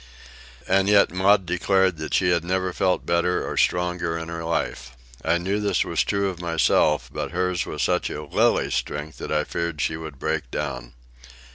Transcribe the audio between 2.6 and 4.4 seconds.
felt better or stronger in